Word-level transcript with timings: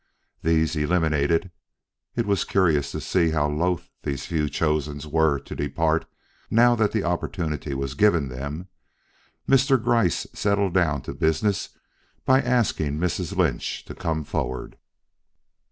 These 0.41 0.75
eliminated 0.77 1.51
(it 2.15 2.25
was 2.25 2.43
curious 2.43 2.91
to 2.91 2.99
see 2.99 3.29
how 3.29 3.47
loath 3.47 3.91
these 4.01 4.25
few 4.25 4.49
chosen 4.49 4.93
ones 4.95 5.05
were 5.05 5.37
to 5.37 5.55
depart, 5.55 6.07
now 6.49 6.73
that 6.73 6.91
the 6.91 7.03
opportunity 7.03 7.75
was 7.75 7.93
given 7.93 8.27
them), 8.29 8.67
Mr. 9.47 9.79
Gryce 9.79 10.25
settled 10.33 10.73
down 10.73 11.03
to 11.03 11.13
business 11.13 11.69
by 12.25 12.41
asking 12.41 12.97
Mrs. 12.97 13.37
Lynch 13.37 13.85
to 13.85 13.93
come 13.93 14.23
forward. 14.23 14.75